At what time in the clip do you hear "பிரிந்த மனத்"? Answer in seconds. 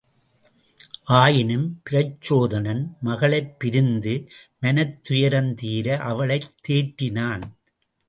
3.59-5.03